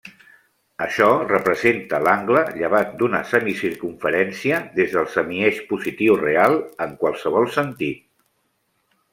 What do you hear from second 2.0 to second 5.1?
l'angle llevat d'una semicircumferència des del